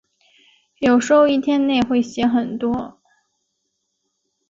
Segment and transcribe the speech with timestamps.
[0.79, 2.99] 有时候一天内会写很多。